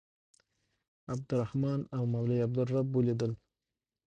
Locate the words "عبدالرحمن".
1.11-1.79